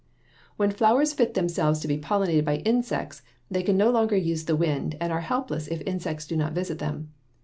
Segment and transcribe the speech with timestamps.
[0.57, 4.55] When flowers fit themselves to be pollinated by insects they can no longer use the
[4.55, 7.11] wind and are helpless if insects do not visit them.